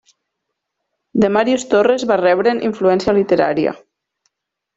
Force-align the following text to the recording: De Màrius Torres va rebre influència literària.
De 1.23 1.29
Màrius 1.37 1.65
Torres 1.73 2.05
va 2.13 2.17
rebre 2.23 2.55
influència 2.71 3.15
literària. 3.19 3.77